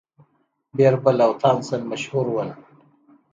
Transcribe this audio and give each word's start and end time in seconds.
بیربل 0.75 1.17
او 1.25 1.31
تانسن 1.41 1.81
مشهور 1.91 2.25
وو. 2.29 2.41